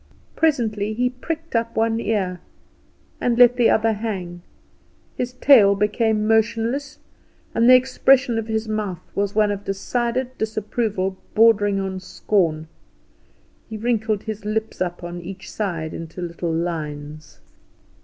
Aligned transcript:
Presently 0.35 0.93
he 0.95 1.11
pricked 1.11 1.55
up 1.55 1.75
one 1.75 1.99
ear 1.99 2.39
and 3.21 3.37
let 3.37 3.55
the 3.55 3.69
other 3.69 3.93
hang; 3.93 4.41
his 5.15 5.33
tail 5.33 5.75
became 5.75 6.27
motionless, 6.27 6.97
and 7.53 7.69
the 7.69 7.75
expression 7.75 8.39
of 8.39 8.47
his 8.47 8.67
mouth 8.67 8.97
was 9.13 9.35
one 9.35 9.51
of 9.51 9.63
decided 9.63 10.35
disapproval 10.39 11.17
bordering 11.35 11.79
on 11.79 11.99
scorn. 11.99 12.67
He 13.69 13.77
wrinkled 13.77 14.23
his 14.23 14.43
lips 14.43 14.81
up 14.81 15.03
on 15.03 15.21
each 15.21 15.51
side 15.51 15.93
into 15.93 16.19
little 16.19 16.51
lines. 16.51 17.39